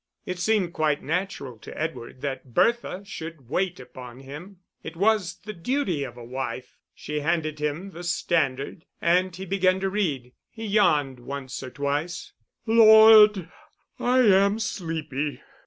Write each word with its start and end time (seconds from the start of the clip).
It 0.25 0.39
seemed 0.39 0.73
quite 0.73 1.03
natural 1.03 1.59
to 1.59 1.79
Edward 1.79 2.21
that 2.21 2.55
Bertha 2.55 3.03
should 3.05 3.49
wait 3.49 3.79
upon 3.79 4.21
him: 4.21 4.57
it 4.81 4.95
was 4.95 5.35
the 5.37 5.53
duty 5.53 6.03
of 6.03 6.17
a 6.17 6.23
wife. 6.25 6.79
She 6.95 7.19
handed 7.19 7.59
him 7.59 7.91
the 7.91 8.03
Standard, 8.03 8.85
and 8.99 9.35
he 9.35 9.45
began 9.45 9.79
to 9.79 9.91
read; 9.91 10.33
he 10.49 10.65
yawned 10.65 11.19
once 11.19 11.61
or 11.61 11.69
twice. 11.69 12.31
"Lord, 12.65 13.47
I 13.99 14.21
am 14.21 14.57
sleepy." 14.57 15.39